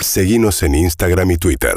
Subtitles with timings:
[0.00, 1.74] Seguimos en Instagram y Twitter.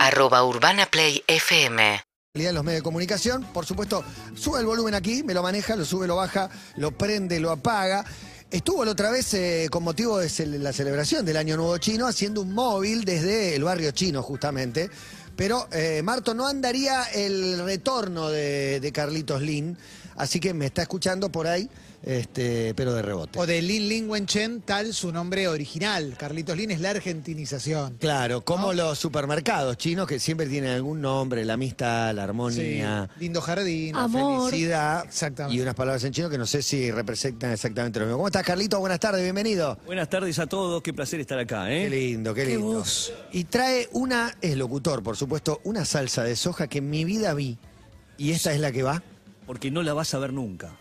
[0.00, 2.00] arroba urbanaplayfm
[2.34, 3.44] de los medios de comunicación.
[3.52, 4.02] Por supuesto,
[4.34, 8.04] sube el volumen aquí, me lo maneja, lo sube, lo baja, lo prende, lo apaga.
[8.50, 12.40] Estuvo la otra vez eh, con motivo de la celebración del Año Nuevo Chino haciendo
[12.42, 14.90] un móvil desde el barrio chino, justamente.
[15.36, 19.76] Pero, eh, Marto, no andaría el retorno de, de Carlitos Lin,
[20.16, 21.68] así que me está escuchando por ahí,
[22.04, 23.38] este, pero de rebote.
[23.38, 26.14] O de Lin Lin Wen Chen, tal su nombre original.
[26.18, 27.96] Carlitos Lin es la argentinización.
[27.98, 33.08] Claro, como los supermercados chinos que siempre tienen algún nombre, la amistad, la armonía.
[33.14, 33.96] Sí, lindo jardín.
[33.96, 34.50] Amor.
[34.50, 35.56] felicidad Exactamente.
[35.56, 38.18] y unas palabras en chino que no sé si representan exactamente lo mismo.
[38.18, 38.78] ¿Cómo estás, Carlito?
[38.80, 39.78] Buenas tardes, bienvenido.
[39.86, 41.90] Buenas tardes a todos, qué placer estar acá, Qué ¿eh?
[41.90, 42.84] lindo, qué lindo.
[43.32, 47.32] Y trae una, es locutor, por supuesto, una salsa de soja que en mi vida
[47.34, 47.58] vi.
[48.18, 49.02] Y esta es la que va.
[49.46, 50.76] Porque no la vas a ver nunca.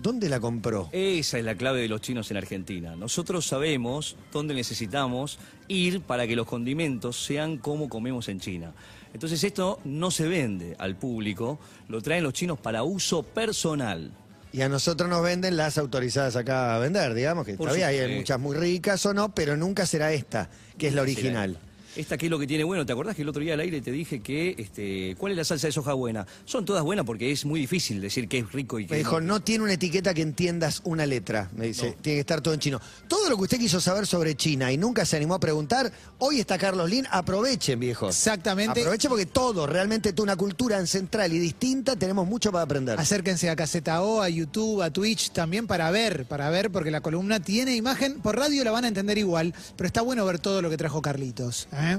[0.00, 0.88] ¿Dónde la compró?
[0.92, 2.94] Esa es la clave de los chinos en Argentina.
[2.94, 8.72] Nosotros sabemos dónde necesitamos ir para que los condimentos sean como comemos en China.
[9.12, 14.12] Entonces esto no se vende al público, lo traen los chinos para uso personal.
[14.52, 18.16] Y a nosotros nos venden las autorizadas acá a vender, digamos, que Por todavía hay
[18.16, 21.58] muchas muy ricas o no, pero nunca será esta, que es la original.
[21.96, 23.80] Esta que es lo que tiene bueno, ¿te acordás que el otro día al aire
[23.80, 26.26] te dije que, este, ¿cuál es la salsa de soja buena?
[26.44, 29.20] Son todas buenas porque es muy difícil decir que es rico y que Me dijo,
[29.20, 29.34] no.
[29.34, 31.50] no tiene una etiqueta que entiendas una letra.
[31.56, 32.80] Me dice, tiene que estar todo en chino.
[33.08, 36.40] Todo lo que usted quiso saber sobre China y nunca se animó a preguntar, hoy
[36.40, 38.14] está Carlos Lin, aprovechen, viejos.
[38.14, 38.80] Exactamente.
[38.80, 42.98] Aprovechen porque todo, realmente toda una cultura ancestral y distinta, tenemos mucho para aprender.
[42.98, 47.00] Acérquense a Caseta O, a YouTube, a Twitch también para ver, para ver, porque la
[47.00, 48.20] columna tiene imagen.
[48.20, 51.02] Por radio la van a entender igual, pero está bueno ver todo lo que trajo
[51.02, 51.68] Carlitos.
[51.78, 51.98] ¿Eh?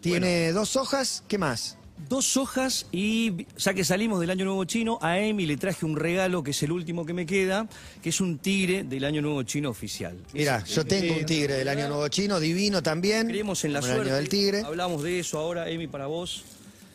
[0.00, 1.76] Tiene dos hojas, ¿qué más?
[2.08, 5.96] Dos hojas y ya que salimos del Año Nuevo Chino, a Emi le traje un
[5.96, 7.66] regalo que es el último que me queda,
[8.02, 10.14] que es un tigre del Año Nuevo Chino oficial.
[10.34, 13.26] Mira, yo tengo un tigre del Año Nuevo Chino, divino también.
[13.28, 14.02] Creemos en la suerte.
[14.02, 14.60] año del tigre.
[14.62, 16.44] Hablamos de eso ahora, Emi, para vos.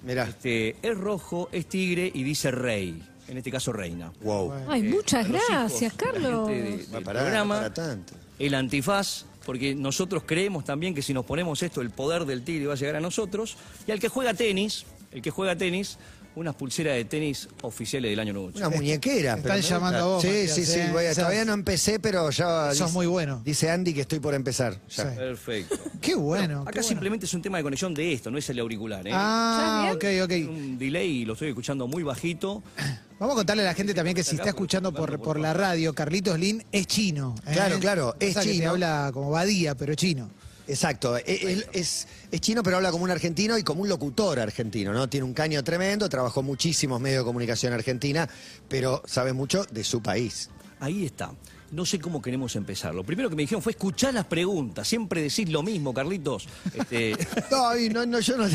[0.05, 3.01] Mirá, Este, es rojo, es tigre y dice rey.
[3.27, 4.11] En este caso, reina.
[4.21, 4.51] wow.
[4.67, 6.47] Ay, Eh, muchas gracias, hijos, Carlos.
[6.47, 8.13] de- del programa, para tanto.
[8.37, 12.67] el antifaz, porque nosotros creemos también que si nos ponemos esto, el poder del tigre
[12.67, 13.57] va a llegar a nosotros.
[13.87, 15.97] Y al que juega tenis, el que juega tenis,
[16.33, 18.51] unas pulseras de tenis oficiales del año nuevo.
[18.55, 19.35] Una muñequera.
[19.41, 20.79] Pero están llamando a vos, Sí, Matías, sí, sí.
[20.79, 20.89] ¿eh?
[20.89, 22.69] voy a- Sos- todavía no empecé, pero ya.
[22.73, 23.41] Sos dice- muy bueno.
[23.43, 24.79] Dice Andy que estoy por empezar.
[24.89, 25.11] ya.
[25.11, 25.17] Sí.
[25.17, 25.77] Perfecto.
[25.99, 26.61] Qué bueno.
[26.61, 26.87] Acá qué bueno.
[26.87, 29.05] simplemente es un tema de conexión de esto, no es el auricular.
[29.05, 29.11] ¿eh?
[29.13, 30.31] Ah, ok, ok.
[30.49, 32.63] un delay y lo estoy escuchando muy bajito.
[33.21, 35.93] Vamos a contarle a la gente también que si está escuchando por, por la radio,
[35.93, 37.35] Carlitos Lin es chino.
[37.45, 37.51] ¿eh?
[37.53, 38.71] Claro, claro, es que chino.
[38.71, 40.31] habla como Badía, pero chino.
[40.67, 44.39] Exacto, e- él es, es chino pero habla como un argentino y como un locutor
[44.39, 45.07] argentino, ¿no?
[45.07, 48.27] Tiene un caño tremendo, trabajó muchísimos medios de comunicación argentina,
[48.67, 50.49] pero sabe mucho de su país.
[50.79, 51.31] Ahí está.
[51.71, 52.93] No sé cómo queremos empezar.
[52.93, 54.85] Lo primero que me dijeron fue escuchar las preguntas.
[54.87, 56.47] Siempre decís lo mismo, Carlitos.
[56.73, 57.15] Este,
[57.51, 58.45] No, no, no, yo no,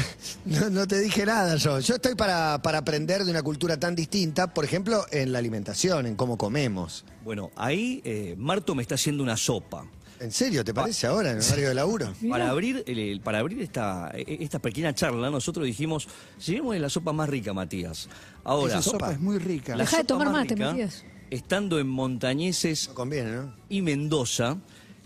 [0.44, 1.80] no- no te dije nada yo.
[1.80, 6.06] Yo estoy para, para aprender de una cultura tan distinta, por ejemplo, en la alimentación,
[6.06, 7.04] en cómo comemos.
[7.24, 9.86] bueno, ahí eh, Marto me está haciendo una sopa.
[10.20, 12.12] ¿En serio te parece ahora en el horario de laburo?
[12.30, 16.06] Para abrir, el- el- para abrir esta, e- esta pequeña charla, nosotros dijimos,
[16.44, 18.08] llevémosle la sopa más rica, Matías.
[18.44, 19.74] Ahora, Esa sopa es muy rica.
[19.76, 21.04] la Deja de sopa tomar mate, rica, Matías.
[21.30, 23.52] Estando en Montañeses No conviene, ¿no?
[23.68, 24.58] y Mendoza,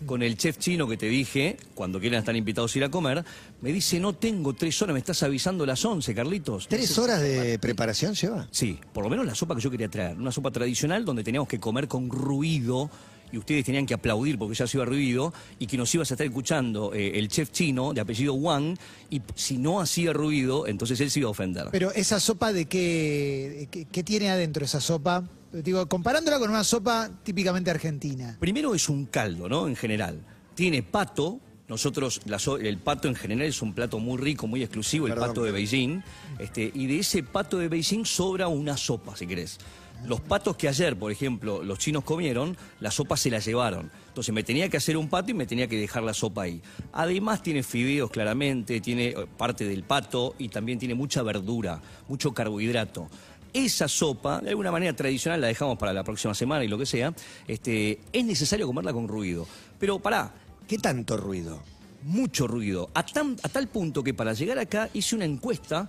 [0.07, 3.25] con el chef chino que te dije, cuando quieran estar invitados a ir a comer,
[3.61, 6.69] me dice, no tengo tres horas, me estás avisando las once, Carlitos.
[6.69, 8.49] ¿Tres horas de preparación lleva?
[8.51, 10.17] Sí, por lo menos la sopa que yo quería traer.
[10.17, 12.91] Una sopa tradicional donde teníamos que comer con ruido
[13.33, 16.15] y ustedes tenían que aplaudir porque ya se iba ruido y que nos ibas a
[16.15, 18.77] estar escuchando eh, el chef chino de apellido Wang
[19.09, 21.69] y si no hacía ruido, entonces él se iba a ofender.
[21.71, 25.29] Pero esa sopa de qué, qué, qué tiene adentro esa sopa?
[25.53, 28.37] Digo, comparándola con una sopa típicamente argentina.
[28.39, 29.67] Primero es un caldo, ¿no?
[29.67, 30.21] En general.
[30.55, 31.41] Tiene pato.
[31.69, 35.15] Nosotros, la so- el pato en general es un plato muy rico, muy exclusivo, el
[35.15, 36.03] pato de Beijing.
[36.39, 39.59] Este, y de ese pato de Beijing sobra una sopa, si querés.
[40.07, 43.91] Los patos que ayer, por ejemplo, los chinos comieron, la sopa se la llevaron.
[44.09, 46.63] Entonces me tenía que hacer un pato y me tenía que dejar la sopa ahí.
[46.93, 52.33] Además tiene fideos claramente, tiene eh, parte del pato y también tiene mucha verdura, mucho
[52.33, 53.09] carbohidrato.
[53.53, 56.87] Esa sopa, de alguna manera tradicional, la dejamos para la próxima semana y lo que
[56.87, 57.13] sea,
[57.49, 59.47] este, es necesario comerla con ruido.
[59.79, 60.33] Pero pará,
[60.69, 61.61] ¿Qué tanto ruido?
[62.05, 62.89] mucho ruido.
[62.95, 65.89] A, tan- a tal punto que para llegar acá hice una encuesta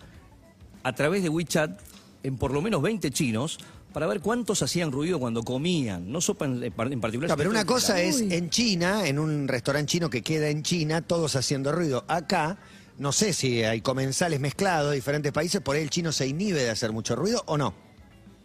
[0.83, 1.79] a través de WeChat
[2.23, 3.59] en por lo menos 20 chinos
[3.93, 6.11] para ver cuántos hacían ruido cuando comían.
[6.11, 6.71] No sopa en, en
[7.01, 7.37] particular.
[7.37, 11.35] Pero una cosa es en China, en un restaurante chino que queda en China, todos
[11.35, 12.03] haciendo ruido.
[12.07, 12.57] Acá,
[13.01, 16.61] no sé si hay comensales mezclados de diferentes países, por ahí el chino se inhibe
[16.63, 17.73] de hacer mucho ruido o no.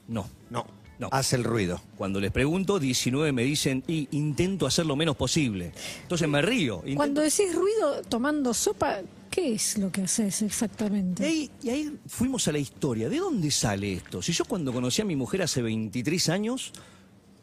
[0.08, 0.28] No.
[0.50, 0.66] No.
[0.98, 1.10] No.
[1.12, 1.78] hace el ruido.
[1.98, 5.72] Cuando les pregunto, 19 me dicen, y intento hacer lo menos posible.
[6.00, 6.76] Entonces me río.
[6.78, 9.00] intento- Cuando decís ruido tomando sopa,
[9.30, 11.22] ¿qué es lo que haces Y exactamente?
[11.26, 13.10] ahí, y ahí fuimos a la historia.
[13.10, 14.22] ¿De dónde sale esto?
[14.22, 16.72] Si yo cuando conocí a mi mujer hace 23 años,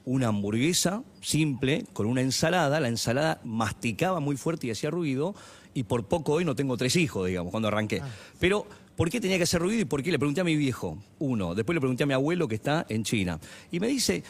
[0.04, 5.36] una hamburguesa simple con una ensalada, la ensalada masticaba muy fuerte y hacía ruido,
[5.74, 8.02] y por poco hoy no tengo tres hijos, digamos, cuando arranqué.
[8.40, 8.66] Pero,
[8.96, 10.12] ¿por qué tenía que hacer ruido y por qué?
[10.12, 11.56] Le pregunté a mi viejo, uno.
[11.56, 13.40] Después le pregunté a mi abuelo que está en China.
[13.72, 14.24] Y me dice,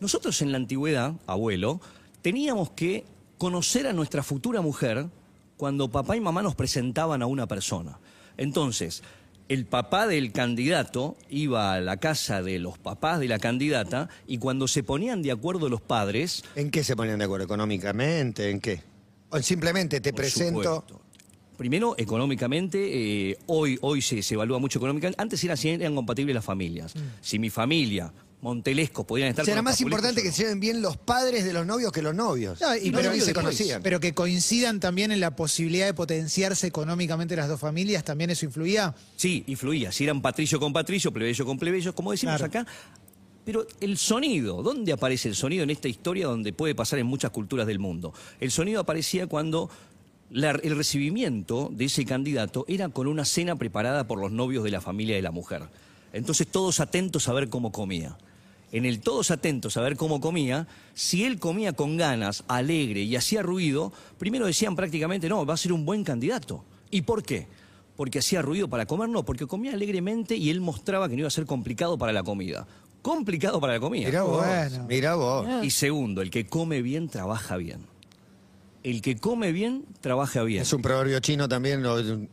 [0.00, 1.80] nosotros en la antigüedad, abuelo,
[2.22, 3.04] teníamos que
[3.38, 5.06] conocer a nuestra futura mujer
[5.56, 7.98] cuando papá y mamá nos presentaban a una persona.
[8.36, 9.02] Entonces,
[9.50, 14.38] el papá del candidato iba a la casa de los papás de la candidata y
[14.38, 17.46] cuando se ponían de acuerdo los padres, ¿En qué se ponían de acuerdo?
[17.46, 18.48] ¿Económicamente?
[18.50, 18.82] ¿En qué?
[19.30, 20.62] O simplemente te por presento.
[20.62, 21.00] supuesto,
[21.56, 25.20] Primero, económicamente, eh, hoy, hoy se, se evalúa mucho económicamente.
[25.20, 26.94] Antes era, si eran compatibles las familias.
[27.20, 28.10] Si mi familia,
[28.40, 31.66] Montelesco, podían estar Será con más importante que se lleven bien los padres de los
[31.66, 32.58] novios que los novios.
[32.62, 33.82] No, y No, pero, novios se después, conocían.
[33.82, 38.46] pero que coincidan también en la posibilidad de potenciarse económicamente las dos familias, ¿también eso
[38.46, 38.94] influía?
[39.16, 39.92] Sí, influía.
[39.92, 42.46] Si eran patricio con patricio, plebeyo con plebeyo, como decimos Claro.
[42.46, 42.66] acá.
[43.44, 47.30] Pero el sonido, ¿dónde aparece el sonido en esta historia donde puede pasar en muchas
[47.30, 48.12] culturas del mundo?
[48.38, 49.70] El sonido aparecía cuando
[50.32, 54.80] el recibimiento de ese candidato era con una cena preparada por los novios de la
[54.80, 55.62] familia de la mujer.
[56.12, 58.16] Entonces todos atentos a ver cómo comía.
[58.72, 63.16] En el todos atentos a ver cómo comía, si él comía con ganas, alegre y
[63.16, 66.64] hacía ruido, primero decían prácticamente, no, va a ser un buen candidato.
[66.90, 67.48] ¿Y por qué?
[67.96, 71.28] Porque hacía ruido para comer, no, porque comía alegremente y él mostraba que no iba
[71.28, 72.66] a ser complicado para la comida.
[73.02, 74.06] Complicado para la comida.
[74.08, 74.86] Mirá vos, Bueno.
[74.88, 75.46] mirá vos.
[75.64, 77.86] Y segundo, el que come bien, trabaja bien.
[78.82, 80.62] El que come bien, trabaja bien.
[80.62, 81.84] Es un proverbio chino también,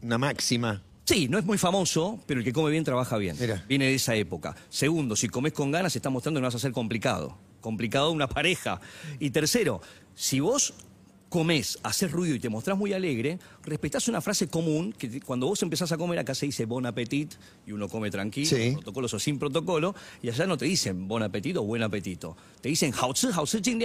[0.02, 0.82] una máxima.
[1.06, 3.36] Sí, no es muy famoso, pero el que come bien, trabaja bien.
[3.40, 3.64] Mira.
[3.68, 4.56] Viene de esa época.
[4.70, 7.38] Segundo, si comes con ganas, está mostrando que no vas a ser complicado.
[7.62, 8.82] Complicado una pareja.
[9.20, 9.82] Y tercero,
[10.16, 10.74] si vos
[11.30, 15.62] comes, haces ruido y te mostrás muy alegre, respetás una frase común que cuando vos
[15.64, 17.34] empezás a comer acá se dice bon appetit
[17.66, 18.72] y uno come tranquilo, sí.
[18.74, 22.70] protocolos o sin protocolo, y allá no te dicen bon apetito o buen apetito, te
[22.70, 23.78] dicen hao chi, hao chi,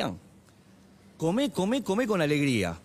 [1.16, 2.76] Come, come, come con alegría.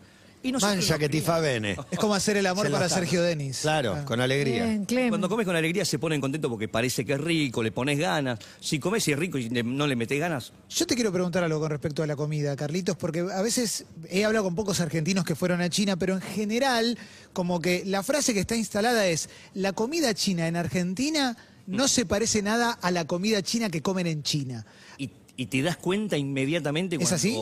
[0.48, 1.76] Y Mancha que ti fa queríamos.
[1.76, 1.78] bene.
[1.92, 2.88] Es como hacer el amor Se para.
[2.90, 3.60] Sergio Denis.
[3.62, 4.06] Claro, Ah.
[4.06, 4.66] con alegría.
[4.66, 5.10] Bien, Clem.
[5.10, 8.40] Cuando comes con alegría se ponen contentos porque parece que es rico, le pones ganas.
[8.60, 11.44] Si comes y es rico y le- no le metes ganas, Yo te quiero preguntar
[11.44, 15.26] algo con respecto a la comida, Carlitos, porque a veces he hablado con pocos argentinos
[15.26, 16.98] que fueron a China, pero en general,
[17.34, 21.36] como que la frase que está instalada es, la comida china en Argentina
[21.68, 24.66] no se parece nada a la comida china que comen en China.
[24.98, 27.38] y, y te das cuenta inmediatamente ¿Es cuando así?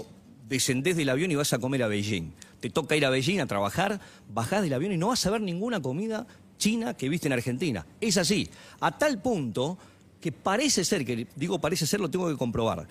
[0.49, 2.33] descendés del avión y vas a comer a Beijing.
[2.65, 3.99] Te toca ir a Beijing a trabajar,
[4.33, 6.25] bajás del avión y no vas a ver ninguna comida
[6.57, 7.85] china que viste en Argentina.
[8.01, 8.49] Es así.
[8.79, 9.77] A tal punto
[10.19, 12.87] que parece ser, que digo parece ser, lo tengo que comprobar.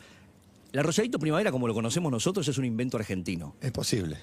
[0.72, 3.56] El arrolladito primavera, como lo conocemos nosotros, es un invento argentino.
[3.60, 4.16] Es posible.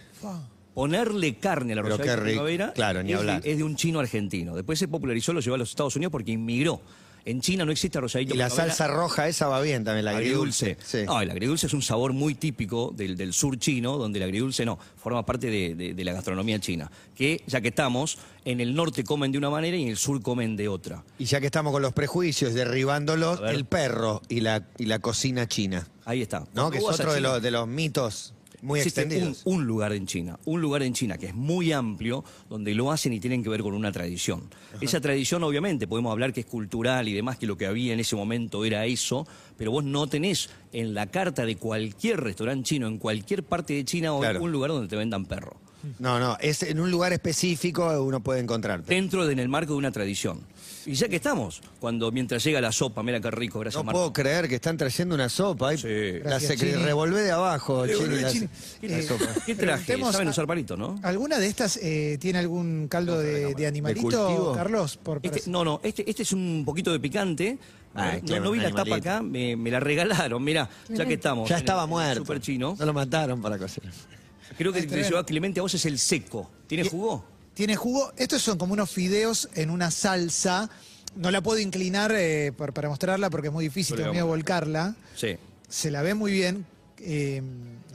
[0.74, 2.24] Ponerle carne arrolladito qué rico.
[2.30, 3.42] primavera Claro, ni es, de- hablar.
[3.46, 4.56] es de un chino argentino.
[4.56, 6.80] Después se popularizó, lo llevó a los Estados Unidos porque inmigró.
[7.26, 8.74] En China no existe arrolladito Y la primavera.
[8.76, 10.78] salsa roja esa va bien también, la agridulce.
[10.84, 11.00] Sí.
[11.06, 14.66] No, el agridulce es un sabor muy típico del, del sur chino, donde el agridulce
[14.66, 16.90] no, forma parte de, de- de la gastronomía china.
[17.16, 20.22] Que ya que estamos, en el norte comen de una manera y en el sur
[20.22, 21.04] comen de otra.
[21.20, 25.48] Y ya que estamos con los prejuicios, derribándolos, el perro y la, y la cocina
[25.48, 25.88] china.
[26.06, 26.46] Ahí está.
[26.56, 26.72] ¿No?
[26.72, 29.24] Que es otro de los, de los mitos muy existe.
[29.24, 32.92] Un, un lugar en China, un lugar en China que es muy amplio, donde lo
[32.92, 34.44] hacen y tienen que ver con una tradición.
[34.82, 38.00] Esa tradición, obviamente, podemos hablar que es cultural y demás, que lo que había en
[38.00, 39.28] ese momento era eso,
[39.58, 43.86] pero vos no tenés en la carta de cualquier restaurante chino, en cualquier parte de
[43.86, 44.42] China, Claro.
[44.42, 45.58] un lugar donde te vendan perro.
[45.98, 48.84] No, no, es en un lugar específico uno puede encontrar.
[48.86, 50.42] dentro de en el marco de una tradición.
[50.86, 54.00] Y ya que estamos, cuando mientras llega la sopa, mira qué rico, gracias No Marco.
[54.00, 55.70] puedo creer que están trayendo una sopa.
[55.70, 55.88] Ay, Sí.
[56.24, 56.84] La Gracias, secre- Chini.
[56.84, 58.48] revolvé de abajo, Chini, la- Chini.
[58.82, 59.26] la Eh, sopa.
[59.46, 59.84] ¿Qué traje?
[59.86, 61.00] Preguntemos Saben a- usar palito, ¿no?
[61.04, 64.54] ¿Alguna de estas eh, tiene algún caldo de, de animalito, cultivo?
[64.56, 64.98] Carlos?
[64.98, 67.58] Por, Este- no, no, este, este es un poquito de picante.
[67.94, 69.10] Ay, no, vi un la tapa animalito.
[69.10, 71.48] acá, me, me la regalaron, mira, ya que estamos.
[71.50, 72.22] Ya en estaba el- en el muerto.
[72.22, 72.76] Super chino.
[72.80, 73.92] No lo mataron para cocinar.
[74.58, 76.50] Creo que el que Clemente a vos es el seco.
[76.68, 77.26] ¿Tiene jugo?
[77.62, 78.12] Tiene jugo.
[78.18, 80.68] Estos son como unos fideos en una salsa.
[81.16, 84.26] No la puedo inclinar eh, por- para mostrarla porque es muy difícil, Pero tengo miedo
[84.26, 84.64] de digamos.
[84.64, 84.96] volcarla.
[85.16, 85.38] Sí.
[85.70, 86.66] Se la ve muy bien.
[86.98, 87.40] eh,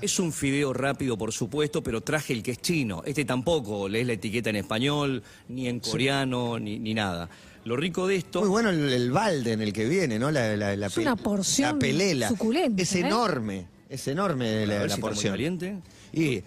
[0.01, 3.03] Es un fideo rápido, por supuesto, pero traje el que es chino.
[3.05, 7.29] Este tampoco lees la etiqueta en español, ni en coreano, ni, ni nada.
[7.65, 8.43] Lo rico de esto.
[8.43, 10.31] Muy bueno el, el balde en el que viene, ¿no?
[10.31, 12.29] La, la, la Es una porción La pelela.
[12.29, 13.01] suculenta, Es ¿eh?
[13.01, 13.67] enorme.
[13.91, 15.33] Es enorme A la, ver la si está muy porción.
[15.33, 15.77] caliente.
[16.13, 16.45] Y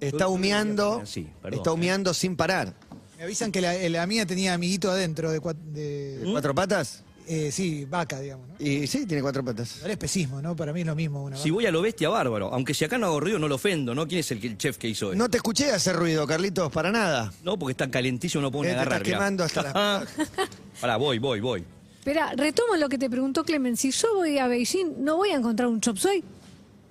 [0.00, 1.02] está humeando.
[1.04, 1.58] sí, perdón.
[1.58, 2.74] está humeando sin parar.
[3.16, 7.02] me avisan que la, la mía tenía amiguito adentro de, cua- de- ¿De ¿Cuatro patas?
[7.26, 8.48] eh, sí, vaca, digamos.
[8.48, 8.54] ¿no?
[8.58, 9.76] Y sí, tiene cuatro patas.
[9.76, 10.56] Igual especismo, ¿no?
[10.56, 12.52] Para mí es lo mismo una Si voy a lo bestia, bárbaro.
[12.54, 14.06] Aunque si acá no hago ruido, no lo ofendo, ¿no?
[14.08, 15.18] ¿Quién es el, que- el chef que hizo esto?
[15.18, 17.32] No te escuché hacer ruido, Carlitos, para nada.
[17.44, 19.02] No, porque está calentísimo, no puedo ni Eh, te agarrar.
[19.02, 20.06] estás quemando hasta la...
[20.80, 21.64] Pará, voy, voy, voy.
[21.98, 23.76] Espera, retomo lo que te preguntó Clemen.
[23.76, 26.24] Si yo voy a Beijing, ¿no voy a encontrar un chop suey?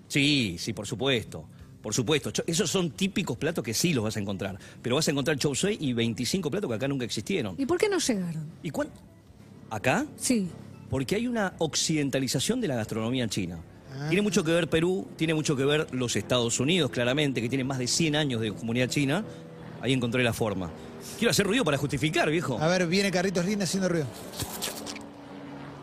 [0.08, 1.46] Sí, sí, por supuesto.
[1.82, 2.32] Por supuesto.
[2.46, 4.58] Esos son típicos platos que sí los vas a encontrar.
[4.82, 7.56] Pero vas a encontrar chop suey y 25 platos que acá nunca existieron.
[7.58, 8.46] ¿Y por qué no llegaron?
[8.64, 9.00] ¿Y cuánto?
[9.70, 10.06] ¿Acá?
[10.18, 10.48] Sí.
[10.90, 13.60] Porque hay una occidentalización de la gastronomía china.
[14.10, 17.64] Tiene mucho que ver Perú, tiene mucho que ver los Estados Unidos, claramente, que tiene
[17.64, 19.24] más de 100 años de comunidad china.
[19.82, 20.70] Ahí encontré la forma.
[21.18, 22.60] Quiero hacer ruido para justificar, viejo.
[22.60, 24.06] A ver, viene Carlitos Linda haciendo ruido.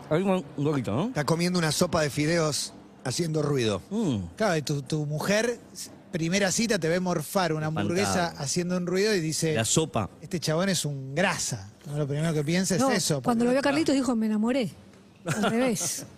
[0.09, 1.07] Hay un, un poquito, ¿no?
[1.07, 2.73] Está comiendo una sopa de fideos
[3.05, 3.81] haciendo ruido.
[3.89, 4.17] Mm.
[4.35, 5.57] Claro, y tu, tu mujer,
[6.11, 10.09] primera cita, te ve morfar una hamburguesa haciendo un ruido y dice, La sopa.
[10.21, 11.69] este chabón es un grasa.
[11.85, 11.97] ¿no?
[11.97, 13.21] Lo primero que piensa No, es eso.
[13.21, 14.71] cuando lo vio a Carlitos dijo, me enamoré.
[15.25, 16.05] Al revés.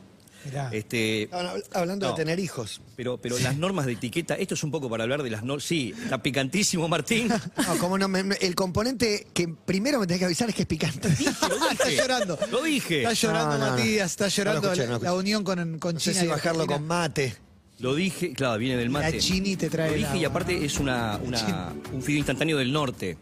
[0.47, 0.69] Mirá.
[0.73, 1.29] Este,
[1.73, 2.13] hablando No.
[2.13, 2.81] de tener hijos.
[2.95, 5.63] pero, pero las normas de etiqueta, esto es un poco para hablar de las normas.
[5.63, 7.27] Sí, está picantísimo, Martín.
[7.67, 10.61] No, como no, me- me- el componente que primero me tenés que avisar es que
[10.63, 11.07] es picante.
[11.71, 12.37] está llorando.
[12.51, 12.99] Lo dije.
[13.03, 13.77] Está llorando No, no, no.
[13.77, 16.21] Matías, está llorando No lo escuché, no la, unión con, con No sé China.
[16.21, 16.77] si y bajarlo Argentina.
[16.77, 17.35] con mate.
[17.79, 19.11] Lo dije, claro, viene del mate.
[19.11, 22.71] La chini te trae Lo dije y aparte es una, una- un fideo instantáneo del
[22.73, 23.17] norte.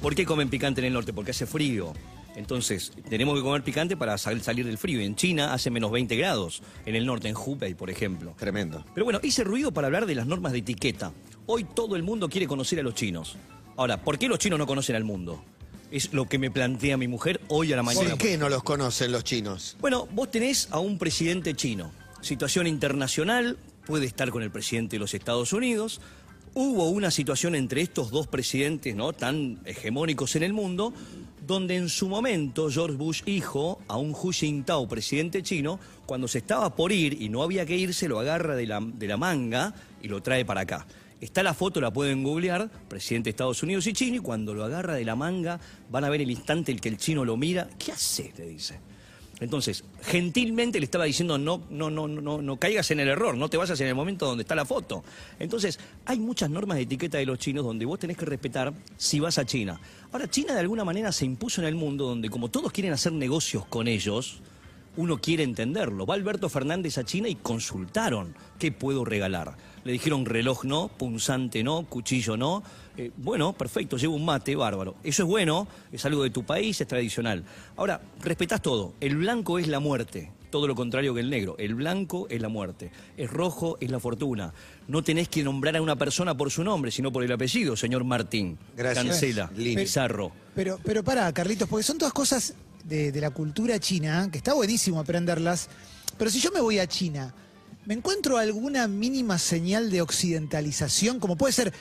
[0.00, 1.12] ¿Por qué comen picante en el norte?
[1.12, 1.92] Porque hace frío.
[2.38, 5.00] Entonces, tenemos que comer picante para sal- salir del frío.
[5.00, 8.32] En China hace menos 20 grados, en el norte, en Hubei, por ejemplo.
[8.38, 8.84] Tremendo.
[8.94, 11.12] Pero bueno, hice ruido para hablar de las normas de etiqueta.
[11.46, 13.36] Hoy todo el mundo quiere conocer a los chinos.
[13.76, 15.42] Ahora, ¿por qué los chinos no conocen al mundo?
[15.90, 18.10] Es lo que me plantea mi mujer hoy a la mañana.
[18.10, 19.76] ¿Por qué no los conocen los chinos?
[19.80, 21.90] Bueno, vos tenés a un presidente chino.
[22.20, 26.00] Situación internacional, puede estar con el presidente de los Estados Unidos.
[26.54, 29.12] Hubo una situación entre estos dos presidentes, ¿no?
[29.12, 30.92] Tan hegemónicos en el mundo,
[31.46, 36.38] donde en su momento George Bush hijo a un Hu Jintao, presidente chino, cuando se
[36.38, 39.74] estaba por ir y no había que irse, lo agarra de la, de la manga
[40.02, 40.86] y lo trae para acá.
[41.20, 44.64] Está la foto, la pueden googlear, presidente de Estados Unidos y chino, y cuando lo
[44.64, 45.58] agarra de la manga,
[45.90, 47.68] van a ver el instante en que el chino lo mira.
[47.78, 48.32] ¿Qué hace?
[48.36, 48.78] Le dice.
[49.40, 53.48] Entonces, gentilmente le estaba diciendo, no, no, no, no, no caigas en el error, no
[53.48, 55.04] te vayas en el momento donde está la foto.
[55.38, 59.20] Entonces, hay muchas normas de etiqueta de los chinos donde vos tenés que respetar si
[59.20, 59.80] vas a China.
[60.10, 63.12] Ahora, China de alguna manera se impuso en el mundo donde como todos quieren hacer
[63.12, 64.40] negocios con ellos,
[64.96, 66.06] uno quiere entenderlo.
[66.06, 69.56] Va Alberto Fernández a China y consultaron qué puedo regalar.
[69.84, 72.64] Le dijeron reloj no, punzante no, cuchillo no.
[72.98, 74.96] Eh, bueno, perfecto, llevo un mate, bárbaro.
[75.04, 77.44] Eso es bueno, es algo de tu país, es tradicional.
[77.76, 78.94] Ahora, respetás todo.
[79.00, 81.54] El blanco es la muerte, todo lo contrario que el negro.
[81.58, 84.52] El blanco es la muerte, es rojo es la fortuna.
[84.88, 88.04] No tenés que nombrar a una persona por su nombre, sino por el apellido, señor
[88.04, 88.58] Martín.
[88.76, 89.04] Gracias.
[89.04, 89.82] Cancela, Lini.
[89.82, 90.32] Pizarro.
[90.54, 94.54] Pero, pero para, Carlitos, porque son todas cosas de, de la cultura china, que está
[94.54, 95.68] buenísimo aprenderlas,
[96.18, 97.32] pero si yo me voy a China,
[97.86, 101.20] ¿me encuentro alguna mínima señal de occidentalización?
[101.20, 101.72] Como puede ser,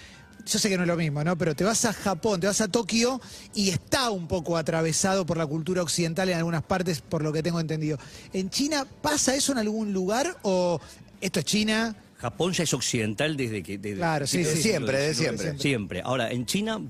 [0.48, 1.38] yo sé que no es lo mismo, ¿no?
[1.38, 3.20] Pero te vas a Japón, te vas a Tokio
[3.54, 7.44] y está un poco atravesado por la cultura occidental en algunas partes, por lo que
[7.44, 7.98] tengo entendido.
[8.34, 10.80] ¿En China pasa eso en algún lugar o
[11.22, 11.96] esto es China?
[12.18, 13.77] Japón ya es occidental desde que...
[13.77, 14.62] desde- Claro, sí, sí.
[14.62, 15.42] siempre, de siglo XIX.
[15.42, 15.62] siempre.
[15.62, 16.01] Siempre.
[16.04, 16.82] Ahora, en China,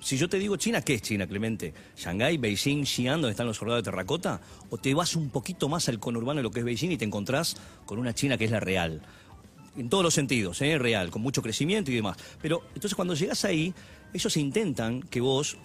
[0.00, 1.74] si yo te digo China, ¿qué es China, Clemente?
[1.96, 4.40] ¿Shanghái, Beijing, Xi'an, donde están los soldados de terracota?
[4.70, 7.04] ¿O te vas un poquito más al conurbano de lo que es Beijing y te
[7.04, 9.02] encontrás con una China que es la real?
[9.76, 10.78] En todos los sentidos, ¿eh?
[10.78, 12.16] real, con mucho crecimiento y demás.
[12.40, 13.74] Pero entonces cuando llegas ahí,
[14.14, 15.56] ellos intentan que vos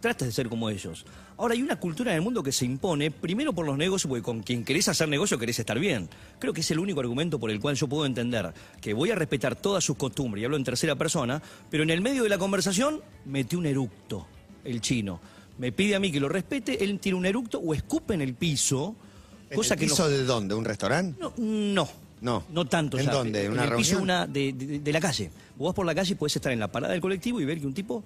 [0.00, 1.04] trates de ser como ellos.
[1.38, 4.22] Ahora hay una cultura en el mundo que se impone, primero por los negocios, porque
[4.22, 6.08] con quien querés hacer negocio querés estar bien.
[6.38, 9.14] Creo que es el único argumento por el cual yo puedo entender que voy a
[9.16, 12.38] respetar todas sus costumbres, y hablo en tercera persona, pero en el medio de la
[12.38, 14.26] conversación metí un eructo,
[14.64, 15.20] el chino.
[15.58, 18.34] Me pide a mí que lo respete, él tiene un eructo o escupe en el
[18.34, 18.94] piso,
[19.50, 20.54] ¿En cosa el que no- piso de dónde?
[20.54, 21.18] ¿Un restaurante?
[21.20, 22.05] no, no.
[22.20, 22.44] No.
[22.50, 22.98] No tanto.
[22.98, 23.12] ¿En ya.
[23.12, 23.44] dónde?
[23.44, 24.02] ¿En una el piso reunión?
[24.02, 25.30] una de, de- de la calle.
[25.56, 27.60] Vos vas por la calle y podés estar en la parada del colectivo y ver
[27.60, 28.02] que un tipo...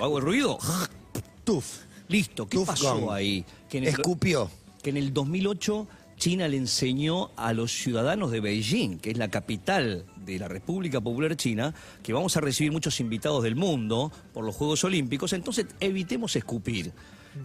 [0.00, 0.58] ¿Hago el ruido?
[1.44, 1.78] Tuf.
[2.08, 2.46] Listo.
[2.48, 3.12] ¿Qué Tuf pasó gong.
[3.12, 3.44] ahí?
[3.68, 4.50] Que en, el, Escupió.
[4.82, 9.28] que en el 2008 China le enseñó a los ciudadanos de Beijing, que es la
[9.28, 14.44] capital de la República Popular China, que vamos a recibir muchos invitados del mundo por
[14.44, 16.92] los Juegos Olímpicos, entonces evitemos escupir.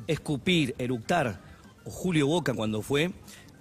[0.07, 1.41] Escupir, eructar,
[1.83, 3.11] o Julio Boca cuando fue,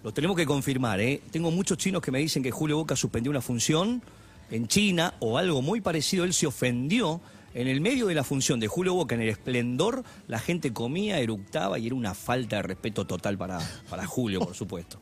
[0.02, 1.20] lo tenemos que confirmar, ¿eh?
[1.30, 4.02] Tengo muchos chinos que me dicen que Julio Boca suspendió una función
[4.50, 7.20] en China o algo muy parecido, él se ofendió.
[7.54, 11.18] En el medio de la función de Julio Boca, en el esplendor, la gente comía,
[11.18, 15.00] eructaba y era una falta de respeto total para, para Julio, por supuesto.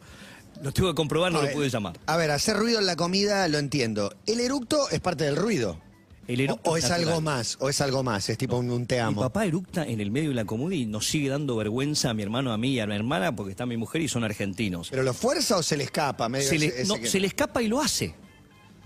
[0.62, 1.98] Lo tengo que comprobar, no A lo ver, pude llamar.
[2.06, 4.14] A ver, hacer ruido en la comida lo entiendo.
[4.26, 5.78] El eructo es parte del ruido.
[6.28, 6.92] O, es natural.
[7.08, 9.20] algo más, o es algo más, es tipo un, un te Mi amo.
[9.20, 12.22] papá eructa en el medio de la comida y nos sigue dando vergüenza a mi
[12.24, 14.88] hermano, a mí y a mi hermana porque está mi mujer y son argentinos.
[14.90, 16.28] ¿Pero lo fuerza o se le escapa?
[16.28, 18.14] Medio Se le, ese- ese no, que- se le escapa y lo hace.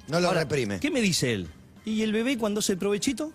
[0.09, 0.81] no lo Ahora, reprime.
[0.81, 1.49] ¿Qué me dice él?
[1.87, 3.33] ¿Y el bebé cuando hace el provechito?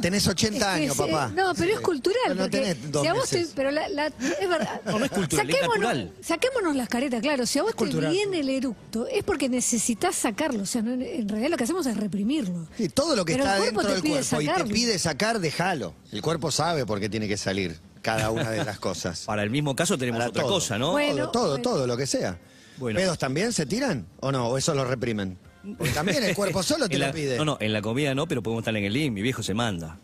[0.00, 1.30] Tenés 80 Es que años, papá.
[1.34, 2.20] No, pero es cultural.
[2.28, 4.80] No, no porque tenés dos si a vos te- pero la, la- es verdad.
[4.86, 6.12] No, no es cultural, es saquémonos, natural.
[6.22, 7.46] saquémonos las caretas, claro.
[7.46, 8.12] Si a vos te cultural.
[8.12, 10.62] viene el eructo, es porque necesitas sacarlo.
[10.62, 12.66] O sea, no- en realidad lo que hacemos es reprimirlo.
[12.76, 14.52] Sí, todo lo que Pero está el cuerpo dentro te del pide cuerpo y te
[14.52, 14.74] sacarlo.
[14.74, 15.94] pide sacar, déjalo.
[16.12, 19.20] El cuerpo sabe por qué tiene que salir cada una de las cosas.
[19.26, 20.52] Para el mismo caso tenemos Para otra todo.
[20.54, 20.92] cosa, ¿no?
[20.92, 21.62] Bueno, todo, todo, bueno.
[21.62, 22.38] todo, lo que sea.
[22.76, 22.98] Bueno.
[22.98, 24.48] ¿Pedos también se tiran o no?
[24.48, 25.38] ¿O eso lo reprimen?
[25.78, 27.36] Porque también el cuerpo solo te la- lo pide.
[27.38, 29.54] No, no, en la comida no, pero podemos estar en el living, mi viejo se
[29.54, 29.98] manda.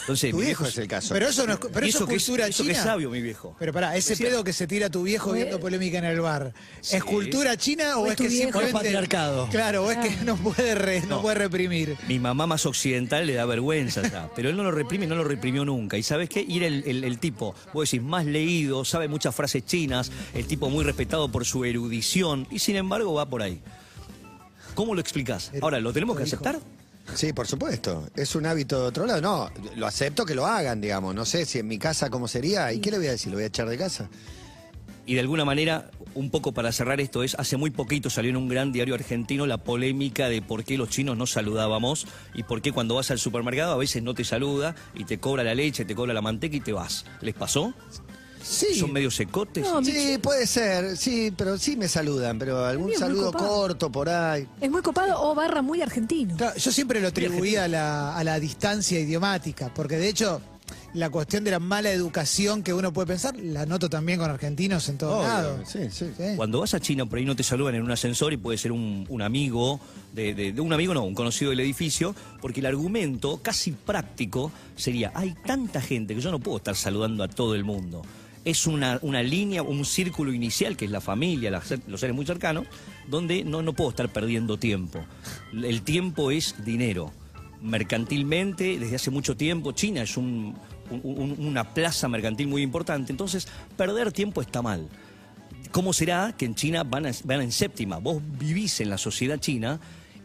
[0.00, 1.12] Entonces, Tu mi viejo es el caso.
[1.12, 2.90] Pero eso no es, pero eso eso es que es- cultura eso que es china.
[2.92, 3.54] sabio, mi viejo.
[3.58, 6.54] Pero pará, ese Decía- pedo que se tira tu viejo viendo polémica en el bar,
[6.80, 6.96] Sí.
[6.96, 9.48] ¿es cultura china o, O es que O es patriarcado.
[9.50, 11.22] Claro, o es que no puede re- no No.
[11.22, 11.96] puede reprimir.
[12.08, 15.24] Mi mamá más occidental le da vergüenza ya, pero él no lo reprime, no lo
[15.24, 15.98] reprimió nunca.
[15.98, 16.44] ¿Y sabes qué?
[16.46, 20.46] Y era el, el- el tipo, vos decís, más leído, sabe muchas frases chinas, el
[20.46, 23.60] tipo muy respetado por su erudición, y sin embargo va por ahí.
[24.74, 25.50] ¿Cómo lo explicás?
[25.60, 26.58] Ahora, ¿lo tenemos que aceptar?
[27.14, 28.06] Sí, por supuesto.
[28.14, 29.20] Es un hábito de otro lado.
[29.20, 31.14] No, lo acepto que lo hagan, digamos.
[31.14, 32.72] No sé si en mi casa cómo sería.
[32.72, 33.30] ¿Y qué le voy a decir?
[33.30, 34.08] ¿Lo voy a echar de casa?
[35.06, 38.36] Y de alguna manera, un poco para cerrar esto, es hace muy poquito salió en
[38.36, 42.62] un gran diario argentino la polémica de por qué los chinos no saludábamos y por
[42.62, 45.84] qué cuando vas al supermercado a veces no te saluda y te cobra la leche,
[45.84, 47.06] te cobra la manteca y te vas.
[47.22, 47.74] ¿Les pasó?
[48.42, 48.74] Sí.
[48.74, 49.64] ¿Son medio secotes?
[49.64, 50.96] No, Sí, puede ser.
[50.96, 52.38] Sí, pero sí me saludan.
[52.38, 54.46] Pero algún saludo corto por ahí.
[54.60, 56.36] Es muy copado o barra muy argentino.
[56.36, 60.40] Claro, yo siempre lo atribuía a la, a la distancia idiomática, porque de hecho
[60.94, 64.88] la cuestión de la mala educación que uno puede pensar, la noto también con argentinos
[64.88, 65.68] en todos lados.
[65.68, 66.06] sí, sí.
[66.36, 68.72] Cuando vas a China, por ahí no te saludan en un ascensor y puede ser
[68.72, 69.78] un, un amigo,
[70.12, 74.50] de, de- de un amigo no, un conocido del edificio, porque el argumento casi práctico
[74.76, 78.02] sería, hay tanta gente que yo no puedo estar saludando a todo el mundo.
[78.44, 82.66] Es una, una línea, un círculo inicial, que es la familia, los seres muy cercanos,
[83.06, 85.04] donde no, no puedo estar perdiendo tiempo.
[85.52, 87.12] El tiempo es dinero.
[87.62, 90.54] Mercantilmente, desde hace mucho tiempo, China es un-
[90.90, 94.88] una plaza mercantil muy importante, entonces perder tiempo está mal.
[95.70, 97.98] ¿Cómo será que en China van, a- van en séptima?
[97.98, 99.78] Vos vivís en la sociedad china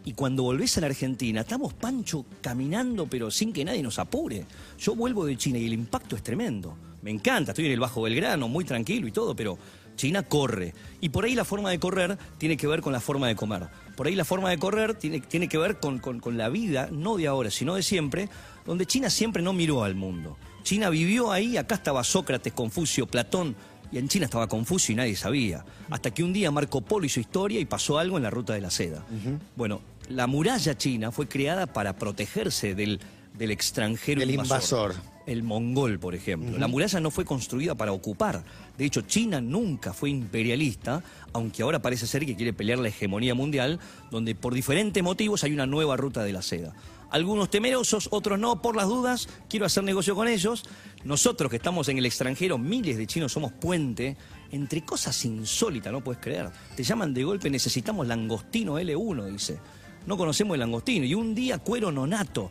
[0.04, 4.46] y cuando volvés a la Argentina, estamos pancho caminando, pero sin que nadie nos apure.
[4.80, 6.76] Yo vuelvo de China y el impacto es tremendo.
[7.06, 9.58] Me encanta, estoy en el Bajo Belgrano, muy tranquilo y todo, pero
[9.96, 10.74] China corre.
[11.02, 13.68] Y por ahí la forma de correr tiene que ver con la forma de comer.
[13.96, 16.90] Por ahí la forma de correr tiene, tiene que ver con, con- con la vida,
[16.92, 18.28] no de ahora, sino de siempre,
[18.66, 20.36] donde China siempre no miró al mundo.
[20.64, 23.56] China vivió ahí, acá estaba Sócrates, Confucio, Platón,
[23.92, 25.64] y en China estaba Confucio y nadie sabía.
[25.92, 28.62] Hasta que un día Marco Polo hizo historia y pasó algo en la ruta de
[28.62, 29.06] la seda.
[29.56, 33.00] Bueno, la muralla china fue creada para protegerse del,
[33.38, 34.96] del extranjero Del invasor.
[35.26, 36.58] El mongol, por ejemplo.
[36.58, 38.44] La muralla no fue construida para ocupar.
[38.78, 43.34] De hecho, China nunca fue imperialista, aunque ahora parece ser que quiere pelear la hegemonía
[43.34, 43.80] mundial,
[44.12, 46.74] donde por diferentes motivos hay una nueva ruta de la seda.
[47.10, 50.64] Algunos temerosos, otros no, por las dudas, quiero hacer negocio con ellos.
[51.04, 54.18] Nosotros que estamos en el extranjero, miles de chinos somos puente
[54.52, 56.50] entre cosas insólitas, no puedes creer.
[56.76, 59.60] Te llaman de golpe, necesitamos langostino L1, dice.
[60.06, 61.06] No conocemos el langostino.
[61.06, 62.50] Y un día cuero nonato.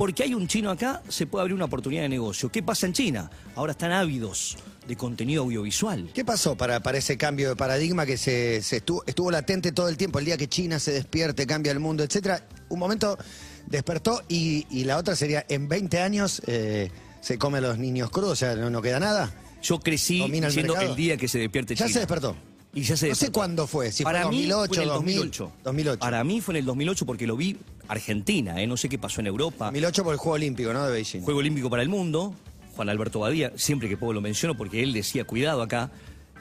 [0.00, 2.50] Porque hay un chino acá, se puede abrir una oportunidad de negocio.
[2.50, 3.30] ¿Qué pasa en China?
[3.54, 4.56] Ahora están ávidos
[4.88, 6.08] de contenido audiovisual.
[6.14, 9.90] ¿Qué pasó para, para ese cambio de paradigma que se, se estuvo, estuvo latente todo
[9.90, 10.18] el tiempo?
[10.18, 12.42] El día que China se despierte, cambia el mundo, etcétera.
[12.70, 13.18] Un momento
[13.66, 18.08] despertó y, y la otra sería, en 20 años eh, se come a los niños
[18.08, 19.30] crudos, o sea, no, no queda nada.
[19.62, 20.92] Yo crecí el diciendo mercado.
[20.92, 21.92] el día que se despierte Ya China.
[21.92, 22.36] se despertó.
[22.72, 24.88] Y ya se No sé cuándo fue, si fue Para mí 2008, fue en el
[24.94, 25.52] 2000, 2008.
[25.64, 25.98] 2008.
[26.00, 27.58] Para mí fue en el 2008 porque lo vi
[27.90, 28.68] Argentina, ¿eh?
[28.68, 29.66] no sé qué pasó en Europa.
[29.66, 30.86] 2008 por el Juego Olímpico, ¿no?
[30.86, 31.22] De Beijing.
[31.22, 32.34] Juego Olímpico para el Mundo,
[32.76, 35.90] Juan Alberto Badía, siempre que puedo lo menciono porque él decía, cuidado acá,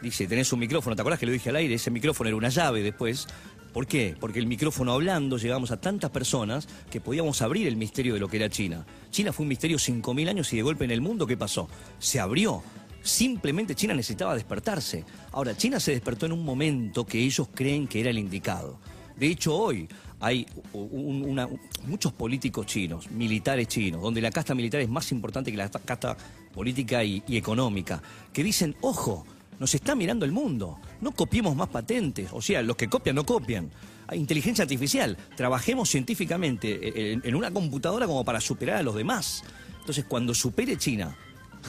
[0.04, 1.74] dice, tenés un micrófono, ¿te acordás que lo dije al aire?
[1.74, 3.28] Ese micrófono era una llave después.
[3.74, 4.16] ¿Por qué?
[4.20, 8.28] Porque el micrófono hablando llegamos a tantas personas que podíamos abrir el misterio de lo
[8.28, 8.86] que era China.
[9.10, 11.68] China fue un misterio 5.000 años y de golpe en el mundo, ¿qué pasó?
[11.98, 12.62] Se abrió.
[13.02, 15.04] Simplemente China necesitaba despertarse.
[15.32, 18.80] Ahora, China se despertó en un momento que ellos creen que era el indicado.
[19.16, 19.88] De hecho, hoy
[20.20, 25.58] hay un- muchos políticos chinos, militares chinos, donde la casta militar es más importante que
[25.58, 26.18] la casta
[26.54, 28.02] política y, económica,
[28.34, 29.26] que dicen, ojo,
[29.60, 33.26] nos está mirando el mundo, no copiemos más patentes, o sea, los que copian no
[33.26, 33.70] copian.
[34.14, 39.44] Inteligencia artificial, trabajemos científicamente en, en una computadora como para superar a los demás.
[39.80, 41.16] Entonces, cuando supere China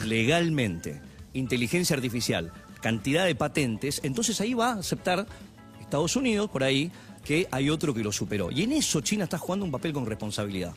[0.05, 1.01] legalmente
[1.33, 5.27] inteligencia artificial, cantidad de patentes, entonces ahí va a aceptar
[5.79, 6.91] Estados Unidos, por ahí,
[7.23, 8.51] que hay otro que lo superó.
[8.51, 10.73] Y en eso China está jugando un papel con responsabilidad.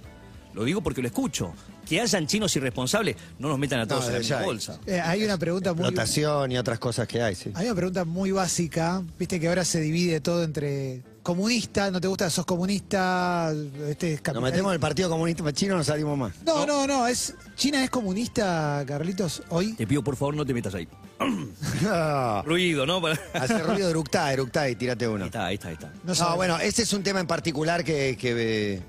[0.54, 1.52] Lo digo porque lo escucho.
[1.84, 4.44] Que hayan chinos irresponsables, no nos metan a todos No, en la ya misma hay.
[4.46, 4.80] bolsa.
[4.86, 5.84] Eh, hay una pregunta muy...
[5.84, 7.50] Rotación y otras cosas que hay, sí.
[7.54, 9.02] Hay una pregunta muy básica.
[9.18, 13.52] Viste que ahora se divide todo entre comunista, no te gusta, sos comunista,
[13.88, 16.34] este es Nos metemos en el Partido Comunista Chino, no salimos más.
[16.44, 19.72] No, no, no, es China es comunista, Carlitos, hoy.
[19.72, 20.86] Te pido por favor no te metas ahí.
[22.44, 23.02] Ruido, ¿no?
[23.32, 25.24] Hace ruido eructá, eructá y tírate uno.
[25.24, 25.92] Ahí está, ahí está, ahí está.
[26.24, 28.82] No, bueno, ese es un tema en particular que, que, eh,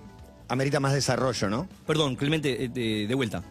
[0.47, 1.67] amerita más desarrollo, ¿no?
[1.85, 3.43] Perdón, Clemente, eh, de, de vuelta.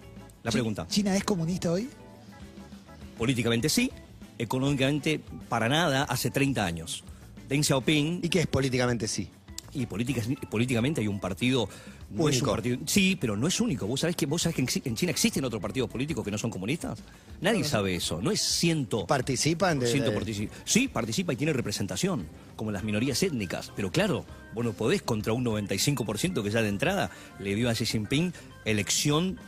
[0.42, 0.87] La pregunta.
[0.88, 1.88] ¿China es comunista hoy?
[3.16, 3.90] Políticamente sí,
[4.38, 7.04] económicamente para nada hace 30 años.
[7.48, 9.30] Deng Xiaoping ¿Y qué es políticamente sí?
[9.74, 11.68] Y política- políticamente hay un partido.
[12.10, 12.52] No un Único.
[12.52, 12.78] partido.
[12.87, 13.87] Sí, pero no es único.
[13.87, 16.50] ¿Vos sabés que, vos sabés que en, China existen otros partidos políticos que no son
[16.50, 16.98] comunistas?
[17.40, 18.20] Nadie sabe eso.
[18.22, 19.06] No es ciento.
[19.06, 19.87] ¿Participan de...?
[19.88, 23.72] ciento de- Sí, participa y tiene representación, como las minorías étnicas.
[23.74, 27.10] Pero claro, vos no podés contra un 95% que ya de entrada
[27.40, 28.32] le dio a Xi Jinping
[28.64, 29.38] elección,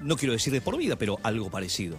[0.00, 1.98] no quiero decir de por vida, pero algo parecido.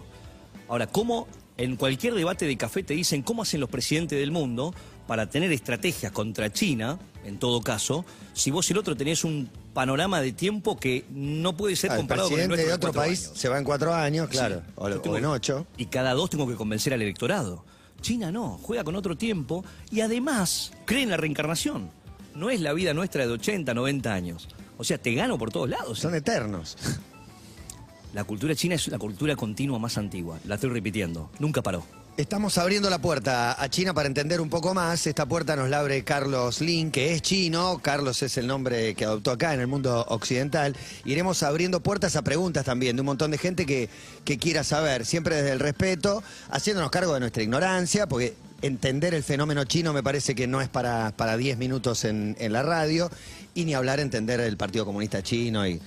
[0.68, 4.74] Ahora, ¿cómo en cualquier debate de café te dicen cómo hacen los presidentes del mundo
[5.06, 9.48] para tener estrategias contra China, en todo caso, si vos y el otro tenés un
[9.74, 12.88] panorama de tiempo que no puede ser Ah, el comparado con el presidente nuestro de
[12.90, 13.38] otro país años?
[13.38, 14.72] se va en cuatro años, claro, Sí.
[14.76, 15.66] o, Yo o tengo- en ocho.
[15.76, 17.64] Y cada dos tengo que convencer al electorado.
[18.00, 21.90] China no, juega con otro tiempo y además cree en la reencarnación.
[22.34, 24.48] No es la vida nuestra de 80, 90 años.
[24.76, 25.98] O sea, te gano por todos lados.
[25.98, 26.76] Son eternos.
[28.14, 30.38] La cultura china es la cultura continua más antigua.
[30.46, 31.30] La estoy repitiendo.
[31.40, 31.84] Nunca paró.
[32.18, 35.06] Estamos abriendo la puerta a China para entender un poco más.
[35.06, 37.78] Esta puerta nos la abre Carlos Lin, que es chino.
[37.80, 40.74] Carlos es el nombre que adoptó acá en el mundo occidental.
[41.04, 43.88] Iremos abriendo puertas a preguntas también de un montón de gente que,
[44.24, 49.22] que quiera saber, siempre desde el respeto, haciéndonos cargo de nuestra ignorancia, porque entender el
[49.22, 53.10] fenómeno chino me parece que no es para, para 10 minutos en, en la radio,
[53.54, 55.80] y ni hablar entender el Partido Comunista Chino y,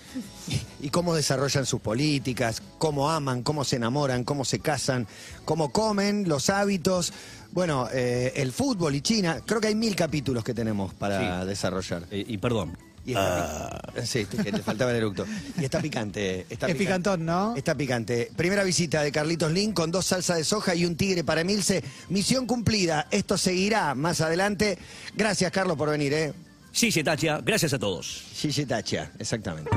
[0.82, 5.08] y cómo desarrollan sus políticas, cómo aman, cómo se enamoran, cómo se casan,
[5.46, 7.14] cómo comen, los hábitos,
[7.52, 9.40] bueno, eh, el fútbol y China.
[9.46, 11.48] Creo que hay mil capítulos que tenemos para Sí.
[11.48, 12.04] desarrollar.
[12.12, 12.78] Eh, y perdón.
[13.06, 15.26] Y está pi- sí, que te faltaba el eructo.
[15.60, 16.46] Y está picante.
[16.50, 17.56] Está Es picantón, ¿no?
[17.56, 18.32] Está picante.
[18.36, 21.84] Primera visita de Carlitos Lin con dos salsas de soja y un tigre para Emilce.
[22.10, 23.08] Misión cumplida.
[23.12, 24.78] Esto seguirá más adelante.
[25.16, 26.34] Gracias, Carlos, por venir, ¿eh?
[26.72, 28.24] Sí, Tacha, gracias a todos.
[28.34, 29.70] Gigi Tachia, exactamente.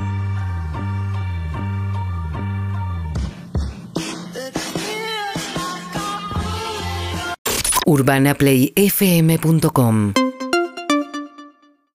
[7.85, 10.13] urbanaplayfm.com